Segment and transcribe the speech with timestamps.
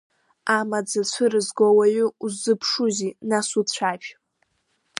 [0.57, 4.09] Амаӡа цәырызго ауаҩы, уззыԥшузеи нас, уцәажә.